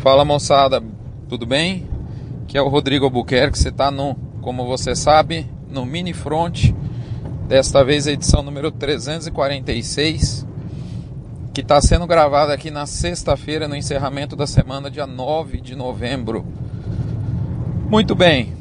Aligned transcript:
Fala 0.00 0.24
moçada, 0.24 0.82
tudo 1.28 1.44
bem? 1.44 1.86
Aqui 2.44 2.56
é 2.56 2.62
o 2.62 2.68
Rodrigo 2.68 3.04
Albuquerque, 3.04 3.58
você 3.58 3.68
está 3.68 3.90
no, 3.90 4.16
como 4.40 4.64
você 4.64 4.96
sabe, 4.96 5.46
no 5.68 5.84
Mini 5.84 6.14
Front, 6.14 6.72
desta 7.46 7.84
vez 7.84 8.06
a 8.06 8.12
edição 8.12 8.42
número 8.42 8.70
346, 8.70 10.46
que 11.52 11.60
está 11.60 11.82
sendo 11.82 12.06
gravada 12.06 12.54
aqui 12.54 12.70
na 12.70 12.86
sexta-feira, 12.86 13.68
no 13.68 13.76
encerramento 13.76 14.34
da 14.34 14.46
semana, 14.46 14.90
dia 14.90 15.06
9 15.06 15.60
de 15.60 15.76
novembro. 15.76 16.46
Muito 17.86 18.14
bem, 18.14 18.54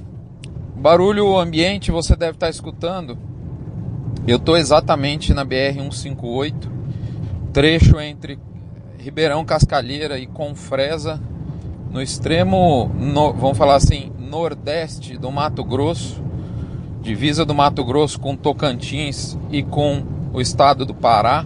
barulho 0.75 1.37
ambiente 1.37 1.89
você 1.89 2.17
deve 2.17 2.33
estar 2.33 2.47
tá 2.47 2.51
escutando. 2.51 3.17
Eu 4.27 4.35
estou 4.35 4.57
exatamente 4.57 5.33
na 5.33 5.45
BR-158, 5.45 6.53
trecho 7.53 7.97
entre 7.97 8.37
Ribeirão 8.97 9.45
Cascalheira 9.45 10.19
e 10.19 10.27
Confresa, 10.27 11.21
no 11.91 12.01
extremo, 12.01 12.91
no, 12.99 13.34
vamos 13.34 13.57
falar 13.57 13.75
assim, 13.75 14.11
nordeste 14.20 15.17
do 15.17 15.31
Mato 15.31 15.63
Grosso, 15.63 16.21
divisa 17.02 17.43
do 17.45 17.55
Mato 17.55 17.84
Grosso 17.84 18.20
com 18.20 18.35
Tocantins 18.35 19.38
e 19.52 19.63
com 19.63 20.03
o 20.31 20.39
estado 20.39 20.85
do 20.85 20.94
Pará, 20.94 21.45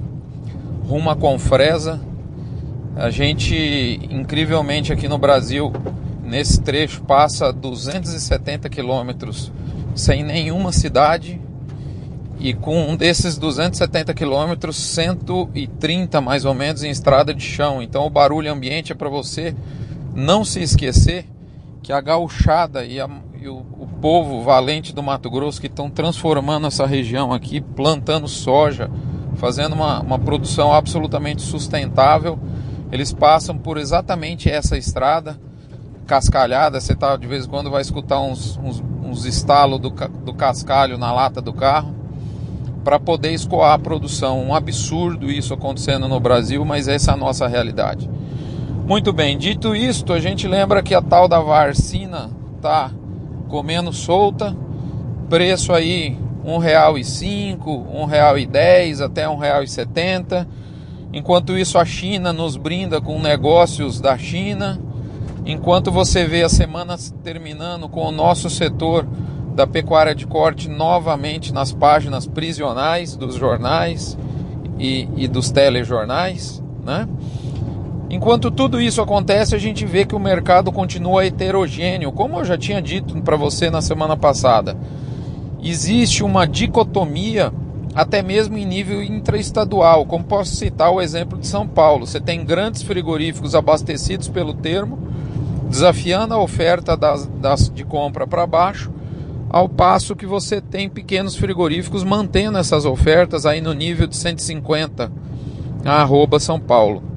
rumo 0.88 1.10
a 1.10 1.16
Confresa. 1.16 2.02
A 2.96 3.10
gente, 3.10 3.56
incrivelmente 4.12 4.92
aqui 4.92 5.08
no 5.08 5.18
Brasil, 5.18 5.72
nesse 6.24 6.62
trecho 6.62 7.02
passa 7.04 7.52
270 7.52 8.70
quilômetros 8.70 9.52
sem 9.96 10.24
nenhuma 10.24 10.72
cidade 10.72 11.40
e 12.40 12.54
com 12.54 12.90
um 12.90 12.96
desses 12.96 13.38
270 13.38 14.14
quilômetros, 14.14 14.76
130 14.76 16.20
mais 16.20 16.44
ou 16.44 16.54
menos 16.54 16.84
em 16.84 16.90
estrada 16.90 17.34
de 17.34 17.44
chão. 17.44 17.82
Então 17.82 18.06
o 18.06 18.10
barulho 18.10 18.52
ambiente 18.52 18.92
é 18.92 18.96
para 18.96 19.10
você 19.10 19.56
não 20.16 20.46
se 20.46 20.62
esquecer 20.62 21.26
que 21.82 21.92
a 21.92 22.00
gauchada 22.00 22.86
e, 22.86 23.00
a, 23.00 23.10
e 23.40 23.48
o, 23.48 23.58
o, 23.58 23.88
povo 24.00 24.42
valente 24.42 24.94
do 24.94 25.04
Mato 25.04 25.30
Grosso 25.30 25.60
que 25.60 25.68
estão 25.68 25.90
transformando 25.90 26.68
essa 26.68 26.86
região 26.86 27.34
aqui, 27.34 27.60
plantando 27.60 28.28
soja, 28.28 28.90
fazendo 29.36 29.74
uma, 29.74 30.00
uma 30.02 30.20
produção 30.20 30.72
absolutamente 30.72 31.42
sustentável, 31.42 32.40
eles 32.92 33.12
passam 33.12 33.58
por 33.58 33.78
exatamente 33.78 34.50
essa 34.50 34.78
estrada 34.78 35.40
cascalhada. 36.06 36.80
Você 36.80 36.96
tá, 36.96 37.18
de 37.18 37.28
vez 37.28 37.46
em 37.46 37.50
quando 37.50 37.70
vai 37.70 37.82
escutar 37.82 38.22
uns, 38.22 38.58
uns, 38.58 38.84
uns 39.04 39.26
estalos 39.26 39.80
do, 39.80 39.90
do 39.90 40.34
cascalho 40.34 40.98
na 40.98 41.12
lata 41.12 41.42
do 41.42 41.52
carro 41.52 41.94
para 42.84 43.00
poder 43.00 43.34
escoar 43.34 43.74
a 43.74 43.80
produção. 43.80 44.42
Um 44.42 44.54
absurdo 44.54 45.32
isso 45.32 45.54
acontecendo 45.54 46.08
no 46.08 46.20
Brasil, 46.20 46.64
mas 46.64 46.88
essa 46.88 47.12
é 47.12 47.14
a 47.14 47.18
nossa 47.18 47.48
realidade. 47.48 48.10
Muito 48.86 49.14
bem, 49.14 49.38
dito 49.38 49.74
isto, 49.74 50.12
a 50.12 50.20
gente 50.20 50.46
lembra 50.46 50.84
que 50.84 50.94
a 50.94 51.02
tal 51.02 51.26
da 51.26 51.40
varcina 51.40 52.30
tá 52.62 52.92
comendo 53.48 53.94
solta, 53.94 54.54
preço 55.30 55.72
aí 55.72 56.18
um 56.44 56.58
real 56.58 56.98
e 56.98 57.04
cinco, 57.06 57.72
um 57.94 58.04
real 58.04 58.38
e 58.38 58.46
dez, 58.46 59.00
até 59.00 59.28
um 59.28 59.38
real 59.38 59.64
e 59.64 59.70
setenta. 59.70 60.46
Enquanto 61.14 61.58
isso 61.58 61.78
a 61.78 61.86
China 61.86 62.34
nos 62.34 62.58
brinda 62.58 63.00
com 63.00 63.22
negócios 63.22 64.02
da 64.02 64.18
China. 64.18 64.78
Enquanto 65.46 65.90
você 65.90 66.26
vê 66.26 66.44
as 66.44 66.52
semanas 66.52 67.16
terminando 67.24 67.88
com 67.88 68.06
o 68.06 68.12
nosso 68.12 68.50
setor 68.50 69.08
da 69.56 69.66
pecuária 69.66 70.14
de 70.14 70.28
corte 70.28 70.68
novamente 70.68 71.54
nas 71.54 71.72
páginas 71.72 72.28
prisionais 72.28 73.16
dos 73.16 73.36
jornais 73.36 74.18
e, 74.78 75.08
e 75.16 75.28
dos 75.28 75.52
telejornais, 75.52 76.62
né? 76.84 77.08
Enquanto 78.14 78.52
tudo 78.52 78.80
isso 78.80 79.02
acontece, 79.02 79.56
a 79.56 79.58
gente 79.58 79.88
vê 79.88 80.06
que 80.06 80.14
o 80.14 80.20
mercado 80.20 80.72
continua 80.72 81.26
heterogêneo, 81.26 82.12
como 82.12 82.38
eu 82.38 82.46
já 82.46 82.56
tinha 82.56 82.80
dito 82.80 83.20
para 83.24 83.36
você 83.36 83.72
na 83.72 83.82
semana 83.82 84.16
passada. 84.16 84.78
Existe 85.64 86.24
uma 86.24 86.46
dicotomia 86.46 87.52
até 87.96 88.22
mesmo 88.22 88.56
em 88.56 88.68
nível 88.68 89.02
intraestadual, 89.02 90.06
como 90.06 90.24
posso 90.24 90.56
citar 90.56 90.92
o 90.92 91.02
exemplo 91.02 91.40
de 91.40 91.48
São 91.48 91.68
Paulo. 91.68 92.06
Você 92.06 92.22
tem 92.22 92.46
grandes 92.46 92.84
frigoríficos 92.84 93.56
abastecidos 93.56 94.30
pelo 94.30 94.54
termo, 94.54 95.00
desafiando 95.68 96.36
a 96.36 96.40
oferta 96.40 96.96
das, 96.96 97.26
das 97.42 97.68
de 97.68 97.84
compra 97.84 98.28
para 98.28 98.46
baixo, 98.46 98.92
ao 99.50 99.68
passo 99.68 100.16
que 100.16 100.28
você 100.28 100.62
tem 100.62 100.88
pequenos 100.88 101.36
frigoríficos 101.36 102.04
mantendo 102.04 102.60
essas 102.60 102.86
ofertas 102.86 103.48
aí 103.48 103.60
no 103.60 103.74
nível 103.74 104.06
de 104.06 104.16
150 104.16 105.12
a 105.84 106.02
arroba 106.04 106.40
São 106.40 106.60
Paulo. 106.60 107.13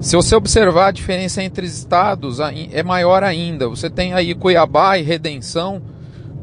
Se 0.00 0.14
você 0.14 0.36
observar 0.36 0.86
a 0.86 0.92
diferença 0.92 1.42
entre 1.42 1.66
estados, 1.66 2.38
é 2.40 2.82
maior 2.84 3.24
ainda. 3.24 3.68
Você 3.68 3.90
tem 3.90 4.14
aí 4.14 4.32
Cuiabá 4.32 4.96
e 4.96 5.02
Redenção 5.02 5.82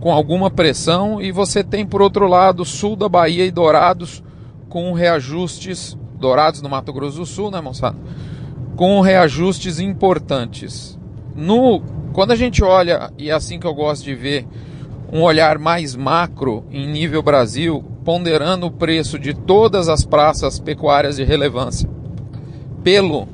com 0.01 0.11
alguma 0.11 0.51
pressão 0.51 1.21
e 1.21 1.31
você 1.31 1.63
tem 1.63 1.85
por 1.85 2.01
outro 2.01 2.27
lado 2.27 2.66
sul 2.66 2.97
da 2.97 3.07
Bahia 3.07 3.45
e 3.45 3.51
Dourados 3.51 4.21
com 4.67 4.91
reajustes 4.91 5.97
Dourados 6.19 6.61
no 6.61 6.69
Mato 6.69 6.91
Grosso 6.91 7.19
do 7.19 7.25
Sul, 7.25 7.49
né, 7.49 7.61
moçada? 7.61 7.97
Com 8.75 8.99
reajustes 8.99 9.79
importantes. 9.79 10.99
No 11.33 11.81
quando 12.11 12.31
a 12.31 12.35
gente 12.35 12.61
olha 12.61 13.11
e 13.17 13.29
é 13.29 13.33
assim 13.33 13.57
que 13.57 13.67
eu 13.67 13.73
gosto 13.73 14.03
de 14.03 14.16
ver 14.16 14.45
um 15.11 15.22
olhar 15.22 15.57
mais 15.57 15.95
macro 15.95 16.66
em 16.72 16.87
nível 16.87 17.23
Brasil, 17.23 17.83
ponderando 18.03 18.67
o 18.67 18.72
preço 18.72 19.17
de 19.17 19.33
todas 19.33 19.87
as 19.87 20.03
praças 20.03 20.59
pecuárias 20.59 21.16
de 21.16 21.23
relevância 21.23 21.89
pelo 22.85 23.27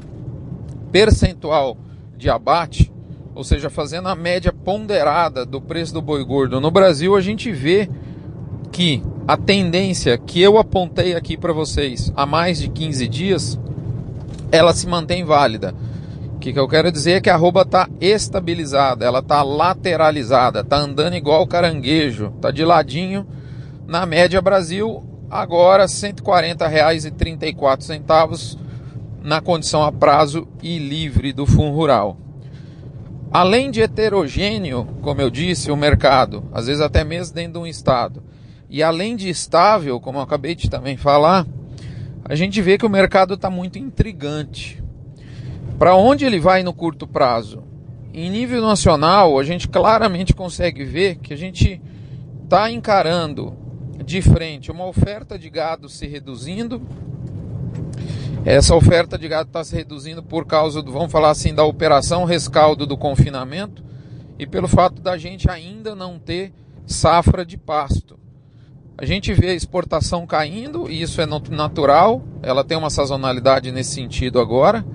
percentual 0.92 1.78
de 2.18 2.30
abate, 2.30 2.92
ou 3.34 3.44
seja, 3.44 3.70
fazendo 3.70 4.08
a 4.08 4.16
média 4.16 4.52
ponderada 4.52 5.46
do 5.46 5.62
preço 5.62 5.94
do 5.94 6.02
boi 6.02 6.24
gordo 6.24 6.60
no 6.60 6.70
Brasil, 6.70 7.16
a 7.16 7.22
gente 7.22 7.52
vê 7.52 7.90
que 8.72 9.02
a 9.28 9.38
tendência 9.38 10.18
que 10.18 10.42
eu 10.42 10.58
apontei 10.58 11.16
aqui 11.16 11.38
para 11.38 11.54
vocês 11.54 12.12
há 12.16 12.26
mais 12.26 12.60
de 12.60 12.70
15 12.70 13.08
dias, 13.08 13.60
ela 14.52 14.74
se 14.74 14.88
mantém 14.88 15.24
válida 15.24 15.74
que, 16.42 16.52
que 16.52 16.60
eu 16.60 16.68
quero 16.68 16.92
dizer 16.92 17.14
é 17.14 17.22
que 17.22 17.30
a 17.30 17.36
arroba 17.36 17.62
está 17.62 17.88
estabilizada, 18.02 19.06
ela 19.06 19.20
está 19.20 19.42
lateralizada, 19.44 20.60
está 20.62 20.78
andando 20.78 21.16
igual 21.16 21.46
caranguejo, 21.48 22.34
está 22.36 22.50
de 22.52 22.66
ladinho. 22.66 23.28
Na 23.88 24.08
média 24.08 24.42
Brasil, 24.42 25.04
agora 25.30 25.84
R$ 25.84 25.90
140,34 25.90 28.58
na 29.22 29.40
condição 29.40 29.84
a 29.84 29.92
prazo 29.92 30.48
e 30.62 30.78
livre 30.78 31.32
do 31.32 31.46
Fundo 31.46 31.76
Rural. 31.76 32.18
Além 33.32 33.72
de 33.72 33.82
heterogêneo, 33.82 34.86
como 35.02 35.22
eu 35.22 35.30
disse, 35.30 35.72
o 35.72 35.78
mercado, 35.78 36.44
às 36.52 36.68
vezes 36.68 36.82
até 36.82 37.04
mesmo 37.04 37.34
dentro 37.34 37.54
de 37.54 37.60
um 37.60 37.68
estado, 37.68 38.24
e 38.70 38.82
além 38.82 39.16
de 39.16 39.30
estável, 39.30 40.00
como 40.00 40.18
eu 40.18 40.22
acabei 40.22 40.56
de 40.56 40.70
também 40.70 40.98
falar, 40.98 41.46
a 42.26 42.36
gente 42.36 42.62
vê 42.62 42.78
que 42.78 42.86
o 42.86 42.90
mercado 42.90 43.36
está 43.36 43.50
muito 43.50 43.78
intrigante. 43.78 44.82
Para 45.78 45.96
onde 45.96 46.26
ele 46.26 46.40
vai 46.40 46.64
no 46.64 46.74
curto 46.74 47.08
prazo? 47.08 47.64
Em 48.14 48.30
nível 48.30 48.62
nacional, 48.62 49.40
a 49.40 49.44
gente 49.44 49.68
claramente 49.68 50.34
consegue 50.34 50.84
ver 50.84 51.16
que 51.16 51.34
a 51.34 51.38
gente 51.38 51.82
está 52.44 52.72
encarando 52.72 53.56
de 54.06 54.22
frente 54.22 54.72
uma 54.72 54.86
oferta 54.86 55.40
de 55.40 55.50
gado 55.50 55.88
se 55.88 56.06
reduzindo. 56.08 56.82
Essa 58.44 58.76
oferta 58.76 59.18
de 59.18 59.28
gado 59.28 59.50
está 59.50 59.64
se 59.64 59.76
reduzindo 59.76 60.24
por 60.24 60.46
causa 60.46 60.82
do, 60.82 60.92
vamos 60.92 61.12
falar 61.12 61.30
assim, 61.30 61.54
da 61.54 61.64
operação 61.64 62.26
rescaldo 62.26 62.86
do 62.86 62.98
confinamento 62.98 63.84
e 64.40 64.48
pelo 64.48 64.68
fato 64.68 65.02
da 65.02 65.18
gente 65.18 65.50
ainda 65.50 65.96
não 65.96 66.18
ter 66.18 66.52
safra 66.86 67.46
de 67.46 67.58
pasto. 67.58 68.20
A 68.98 69.06
gente 69.06 69.34
vê 69.34 69.50
a 69.50 69.54
exportação 69.54 70.28
caindo, 70.28 70.90
e 70.90 71.02
isso 71.02 71.22
é 71.22 71.26
natural, 71.26 72.22
ela 72.42 72.64
tem 72.64 72.78
uma 72.78 72.90
sazonalidade 72.90 73.72
nesse 73.72 73.94
sentido 73.94 74.40
agora 74.40 74.86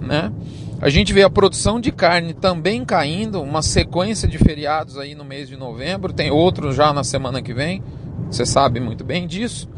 né? 0.00 0.32
A 0.80 0.88
gente 0.88 1.12
vê 1.12 1.22
a 1.22 1.30
produção 1.30 1.80
de 1.80 1.90
carne 1.90 2.34
também 2.34 2.84
caindo, 2.84 3.40
uma 3.40 3.62
sequência 3.62 4.28
de 4.28 4.36
feriados 4.38 4.98
aí 4.98 5.14
no 5.14 5.24
mês 5.24 5.48
de 5.48 5.56
novembro, 5.56 6.12
tem 6.12 6.30
outros 6.30 6.76
já 6.76 6.92
na 6.92 7.02
semana 7.02 7.40
que 7.40 7.54
vem, 7.54 7.82
você 8.30 8.44
sabe 8.44 8.78
muito 8.78 9.02
bem 9.02 9.26
disso. 9.26 9.68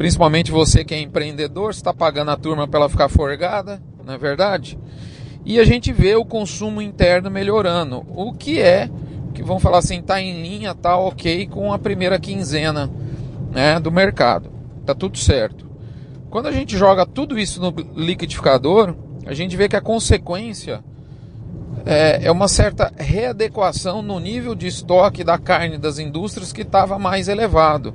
Principalmente 0.00 0.50
você 0.50 0.82
que 0.82 0.94
é 0.94 0.98
empreendedor, 0.98 1.72
está 1.72 1.92
pagando 1.92 2.30
a 2.30 2.36
turma 2.38 2.66
para 2.66 2.80
ela 2.80 2.88
ficar 2.88 3.10
forgada, 3.10 3.82
não 4.02 4.14
é 4.14 4.16
verdade? 4.16 4.78
E 5.44 5.60
a 5.60 5.64
gente 5.64 5.92
vê 5.92 6.14
o 6.14 6.24
consumo 6.24 6.80
interno 6.80 7.30
melhorando, 7.30 8.06
o 8.08 8.32
que 8.32 8.62
é, 8.62 8.88
que 9.34 9.42
vamos 9.42 9.62
falar 9.62 9.76
assim, 9.76 9.98
está 9.98 10.18
em 10.18 10.40
linha, 10.40 10.74
tá 10.74 10.96
ok 10.96 11.46
com 11.48 11.70
a 11.70 11.78
primeira 11.78 12.18
quinzena 12.18 12.90
né, 13.52 13.78
do 13.78 13.92
mercado, 13.92 14.50
tá 14.86 14.94
tudo 14.94 15.18
certo. 15.18 15.68
Quando 16.30 16.46
a 16.46 16.52
gente 16.52 16.78
joga 16.78 17.04
tudo 17.04 17.38
isso 17.38 17.60
no 17.60 17.68
liquidificador, 17.94 18.94
a 19.26 19.34
gente 19.34 19.54
vê 19.54 19.68
que 19.68 19.76
a 19.76 19.82
consequência 19.82 20.82
é, 21.84 22.24
é 22.24 22.32
uma 22.32 22.48
certa 22.48 22.90
readequação 22.96 24.00
no 24.00 24.18
nível 24.18 24.54
de 24.54 24.66
estoque 24.66 25.22
da 25.22 25.36
carne 25.36 25.76
das 25.76 25.98
indústrias 25.98 26.54
que 26.54 26.62
estava 26.62 26.98
mais 26.98 27.28
elevado. 27.28 27.92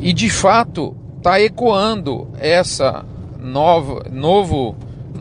E 0.00 0.12
de 0.12 0.30
fato 0.30 0.96
está 1.16 1.40
ecoando 1.40 2.28
essa 2.38 3.04
nova, 3.38 4.06
novo, 4.10 4.76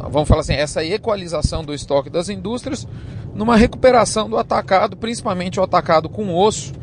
vamos 0.10 0.28
falar 0.28 0.42
assim, 0.42 0.54
essa 0.54 0.84
equalização 0.84 1.64
do 1.64 1.74
estoque 1.74 2.10
das 2.10 2.30
indústrias 2.30 2.88
numa 3.34 3.56
recuperação 3.56 4.30
do 4.30 4.38
atacado, 4.38 4.96
principalmente 4.98 5.60
o 5.60 5.64
atacado 5.64 6.10
com 6.10 6.36
osso. 6.36 6.74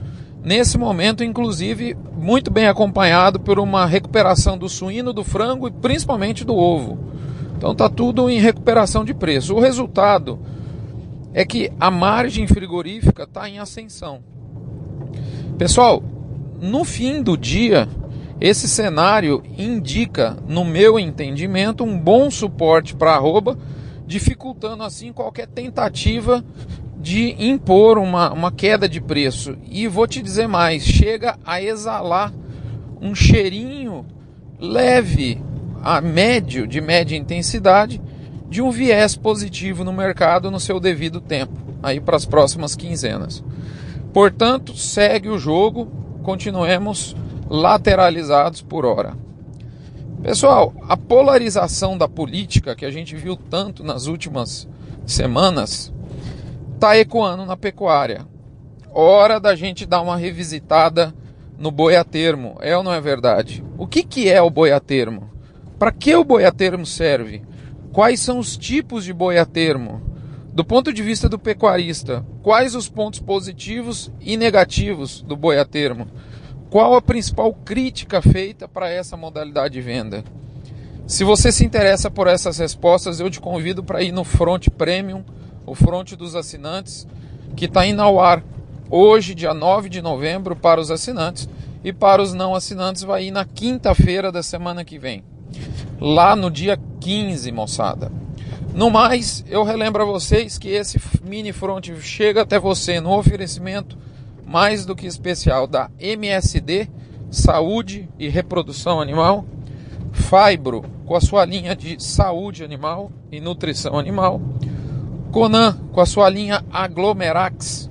Nesse 0.43 0.76
momento, 0.76 1.25
inclusive, 1.25 1.96
muito 2.17 2.50
bem 2.50 2.67
acompanhado 2.67 3.41
por 3.41 3.58
uma 3.58 3.87
recuperação 3.87 4.58
do 4.58 4.69
suíno, 4.69 5.12
do 5.12 5.25
frango 5.25 5.69
e 5.69 5.70
principalmente 5.70 6.44
do 6.44 6.55
ovo. 6.55 6.99
Então 7.56 7.73
está 7.73 7.88
tudo 7.88 8.29
em 8.29 8.38
recuperação 8.38 9.05
de 9.05 9.14
preço. 9.14 9.55
O 9.55 9.61
resultado 9.61 10.38
é 11.32 11.44
que 11.44 11.73
a 11.81 11.91
margem 11.91 12.46
frigorífica 12.46 13.23
está 13.23 13.49
em 13.49 13.58
ascensão. 13.58 14.20
Pessoal, 15.56 16.02
no 16.64 16.82
fim 16.82 17.22
do 17.22 17.37
dia, 17.37 17.87
esse 18.40 18.66
cenário 18.66 19.43
indica, 19.58 20.37
no 20.49 20.64
meu 20.64 20.99
entendimento, 20.99 21.84
um 21.84 21.99
bom 21.99 22.31
suporte 22.31 22.94
para 22.94 23.12
arroba, 23.12 23.58
dificultando 24.06 24.82
assim 24.82 25.12
qualquer 25.12 25.46
tentativa 25.46 26.43
de 26.99 27.37
impor 27.38 27.99
uma, 27.99 28.32
uma 28.32 28.50
queda 28.50 28.88
de 28.88 28.99
preço. 28.99 29.58
E 29.70 29.87
vou 29.87 30.06
te 30.06 30.22
dizer 30.22 30.49
mais: 30.49 30.82
chega 30.82 31.38
a 31.44 31.62
exalar 31.62 32.32
um 32.99 33.14
cheirinho 33.14 34.06
leve, 34.58 35.43
a 35.82 36.00
médio, 36.00 36.67
de 36.67 36.81
média 36.81 37.14
intensidade, 37.14 38.00
de 38.49 38.62
um 38.62 38.70
viés 38.70 39.14
positivo 39.17 39.84
no 39.84 39.93
mercado 39.93 40.50
no 40.50 40.58
seu 40.58 40.81
devido 40.81 41.20
tempo, 41.20 41.60
aí 41.82 42.00
para 42.00 42.17
as 42.17 42.25
próximas 42.25 42.75
quinzenas. 42.75 43.44
Portanto, 44.14 44.75
segue 44.75 45.28
o 45.28 45.38
jogo, 45.38 46.04
continuemos 46.25 47.15
lateralizados 47.49 48.62
por 48.62 48.87
hora. 48.87 49.15
Pessoal, 50.23 50.73
a 50.88 50.97
polarização 50.97 51.99
da 51.99 52.09
política 52.09 52.75
que 52.75 52.87
a 52.87 52.91
gente 52.91 53.15
viu 53.15 53.37
tanto 53.37 53.85
nas 53.85 54.06
últimas 54.06 54.67
semanas 55.06 55.93
está 56.75 56.97
ecoando 56.97 57.44
na 57.44 57.59
pecuária. 57.59 58.26
Hora 58.91 59.38
da 59.38 59.55
gente 59.55 59.85
dar 59.85 60.00
uma 60.00 60.17
revisitada 60.17 61.15
no 61.59 61.71
boi 61.71 61.94
a 61.94 62.03
termo, 62.03 62.56
é 62.61 62.75
ou 62.75 62.82
não 62.82 62.93
é 62.93 63.00
verdade? 63.00 63.62
O 63.77 63.87
que, 63.87 64.03
que 64.03 64.29
é 64.31 64.41
o 64.41 64.49
boi 64.49 64.73
a 64.73 64.81
termo? 64.81 65.31
Para 65.79 65.93
que 65.93 66.17
o 66.17 66.25
boi 66.25 66.47
a 66.47 66.53
termo 66.53 66.87
serve? 66.87 67.43
Quais 67.93 68.19
são 68.19 68.38
os 68.38 68.56
tipos 68.56 69.05
de 69.05 69.12
boi 69.12 69.37
a 69.37 69.44
termo? 69.44 70.00
Do 70.55 70.65
ponto 70.65 70.93
de 70.93 71.03
vista 71.03 71.29
do 71.29 71.37
pecuarista, 71.37 72.25
quais 72.41 72.77
os 72.77 72.89
pontos 72.89 73.19
positivos 73.19 74.12
e 74.21 74.37
negativos 74.37 75.21
do 75.21 75.37
boi 75.37 75.59
a 75.59 75.65
termo? 75.65 76.06
Qual 76.71 76.95
a 76.95 77.03
principal 77.03 77.53
crítica 77.53 78.23
feita 78.23 78.69
para 78.69 78.89
essa 78.89 79.17
modalidade 79.17 79.75
de 79.75 79.81
venda? 79.81 80.23
Se 81.09 81.25
você 81.25 81.51
se 81.51 81.65
interessa 81.65 82.09
por 82.09 82.29
essas 82.29 82.56
respostas, 82.59 83.19
eu 83.19 83.29
te 83.29 83.41
convido 83.41 83.83
para 83.83 84.01
ir 84.01 84.12
no 84.12 84.23
Front 84.23 84.69
Premium, 84.69 85.25
o 85.67 85.75
Front 85.75 86.12
dos 86.12 86.37
assinantes, 86.37 87.05
que 87.56 87.65
está 87.65 87.85
indo 87.85 88.01
ao 88.01 88.21
ar 88.21 88.41
hoje, 88.89 89.35
dia 89.35 89.53
9 89.53 89.89
de 89.89 90.01
novembro, 90.01 90.55
para 90.55 90.81
os 90.81 90.89
assinantes, 90.89 91.49
e 91.83 91.93
para 91.93 92.23
os 92.23 92.33
não 92.33 92.55
assinantes 92.55 93.03
vai 93.03 93.25
ir 93.25 93.33
na 93.33 93.45
quinta-feira 93.45 94.31
da 94.31 94.41
semana 94.41 94.85
que 94.85 95.01
vem, 95.01 95.25
lá 96.01 96.37
no 96.37 96.49
dia 96.49 96.79
15, 97.01 97.51
moçada. 97.51 98.24
No 98.75 98.91
mais, 98.91 99.44
eu 99.49 99.62
relembro 99.62 100.03
a 100.03 100.05
vocês 100.05 100.59
que 100.59 100.69
esse 100.69 101.00
mini 101.23 101.53
front 101.53 101.93
chega 102.00 102.43
até 102.43 102.59
você 102.59 103.00
no 103.00 103.17
oferecimento 103.17 103.97
mais 104.44 104.85
do 104.85 104.97
que 104.97 105.06
especial 105.06 105.69
da 105.69 105.88
MSD, 106.00 106.88
Saúde 107.31 108.09
e 108.19 108.29
Reprodução 108.29 109.00
Animal, 109.00 109.44
Fibro, 110.11 110.85
com 111.06 111.15
a 111.15 111.21
sua 111.21 111.44
linha 111.44 111.76
de 111.76 112.03
saúde 112.03 112.65
animal 112.65 113.12
e 113.31 113.41
nutrição 113.41 113.97
animal, 113.97 114.43
Conan, 115.31 115.79
com 115.93 116.00
a 116.00 116.06
sua 116.06 116.29
linha 116.29 116.65
Aglomerax, 116.73 117.88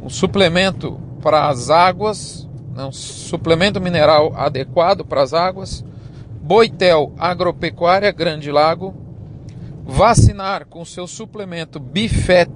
um 0.00 0.08
suplemento 0.08 1.00
para 1.20 1.48
as 1.48 1.68
águas, 1.68 2.48
né, 2.76 2.84
um 2.84 2.92
suplemento 2.92 3.80
mineral 3.80 4.32
adequado 4.36 5.04
para 5.04 5.20
as 5.20 5.34
águas, 5.34 5.84
Boitel 6.40 7.12
Agropecuária 7.18 8.12
Grande 8.12 8.52
Lago, 8.52 9.01
vacinar 9.84 10.66
com 10.66 10.84
seu 10.84 11.06
suplemento 11.06 11.78
Bifet 11.78 12.50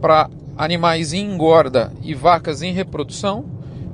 para 0.00 0.30
animais 0.56 1.12
em 1.12 1.32
engorda 1.32 1.92
e 2.02 2.14
vacas 2.14 2.62
em 2.62 2.72
reprodução. 2.72 3.44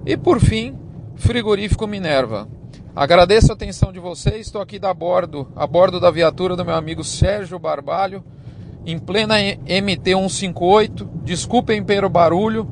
E 0.05 0.17
por 0.17 0.41
fim, 0.41 0.77
frigorífico 1.17 1.87
Minerva. 1.87 2.49
Agradeço 2.95 3.53
a 3.53 3.55
atenção 3.55 3.93
de 3.93 4.01
vocês. 4.01 4.47
Estou 4.47 4.61
aqui 4.61 4.79
da 4.79 4.93
bordo, 4.95 5.49
a 5.55 5.67
bordo 5.67 6.01
da 6.01 6.11
viatura 6.11 6.57
do 6.57 6.65
meu 6.65 6.75
amigo 6.75 7.05
Sérgio 7.05 7.59
Barbalho, 7.59 8.25
em 8.87 8.99
plena 8.99 9.35
MT 9.37 10.15
158. 10.15 11.05
Desculpem 11.23 11.85
pelo 11.85 12.09
barulho, 12.09 12.69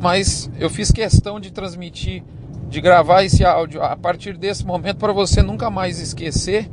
mas 0.00 0.50
eu 0.58 0.70
fiz 0.70 0.90
questão 0.90 1.38
de 1.38 1.52
transmitir, 1.52 2.22
de 2.68 2.80
gravar 2.80 3.24
esse 3.24 3.44
áudio 3.44 3.82
a 3.82 3.96
partir 3.96 4.36
desse 4.36 4.64
momento 4.64 4.96
para 4.96 5.12
você 5.12 5.42
nunca 5.42 5.68
mais 5.68 6.00
esquecer, 6.00 6.70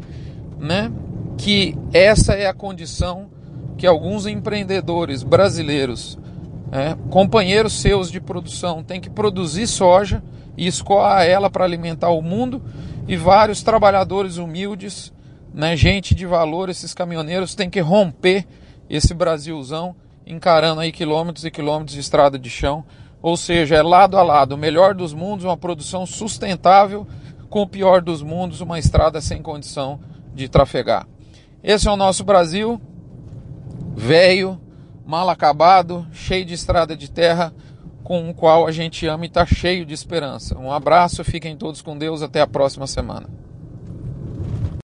né, 0.57 0.91
que 1.37 1.75
essa 1.93 2.33
é 2.33 2.47
a 2.47 2.53
condição 2.53 3.29
que 3.77 3.87
alguns 3.87 4.25
empreendedores 4.27 5.23
brasileiros 5.23 6.17
é, 6.71 6.95
companheiros 7.09 7.73
seus 7.73 8.09
de 8.09 8.19
produção 8.19 8.83
têm 8.83 8.99
que 8.99 9.09
produzir 9.09 9.67
soja 9.67 10.23
e 10.57 10.65
escoar 10.65 11.23
ela 11.23 11.49
para 11.49 11.65
alimentar 11.65 12.09
o 12.09 12.21
mundo, 12.21 12.61
e 13.07 13.15
vários 13.15 13.61
trabalhadores 13.61 14.37
humildes, 14.37 15.13
né, 15.53 15.75
gente 15.75 16.15
de 16.15 16.25
valor, 16.25 16.69
esses 16.69 16.93
caminhoneiros 16.93 17.53
têm 17.53 17.69
que 17.69 17.79
romper 17.79 18.47
esse 18.89 19.13
Brasilzão, 19.13 19.95
encarando 20.25 20.81
aí 20.81 20.91
quilômetros 20.91 21.45
e 21.45 21.51
quilômetros 21.51 21.93
de 21.93 21.99
estrada 21.99 22.39
de 22.39 22.49
chão. 22.49 22.83
Ou 23.21 23.37
seja, 23.37 23.75
é 23.75 23.81
lado 23.81 24.17
a 24.17 24.23
lado, 24.23 24.55
o 24.55 24.57
melhor 24.57 24.93
dos 24.93 25.13
mundos, 25.13 25.45
uma 25.45 25.57
produção 25.57 26.05
sustentável, 26.05 27.05
com 27.49 27.61
o 27.61 27.67
pior 27.67 28.01
dos 28.01 28.21
mundos, 28.21 28.61
uma 28.61 28.79
estrada 28.79 29.21
sem 29.21 29.41
condição 29.41 29.99
de 30.33 30.49
trafegar. 30.49 31.07
Esse 31.63 31.87
é 31.87 31.91
o 31.91 31.95
nosso 31.95 32.25
Brasil, 32.25 32.81
velho, 33.95 34.59
mal 35.05 35.29
acabado, 35.29 36.05
cheio 36.11 36.43
de 36.43 36.53
estrada 36.53 36.93
de 36.93 37.09
terra, 37.09 37.53
com 38.03 38.29
o 38.29 38.33
qual 38.33 38.67
a 38.67 38.71
gente 38.71 39.07
ama 39.07 39.23
e 39.23 39.29
está 39.29 39.45
cheio 39.45 39.85
de 39.85 39.93
esperança. 39.93 40.57
Um 40.57 40.69
abraço, 40.69 41.23
fiquem 41.23 41.55
todos 41.55 41.81
com 41.81 41.97
Deus, 41.97 42.21
até 42.21 42.41
a 42.41 42.47
próxima 42.47 42.85
semana. 42.85 43.29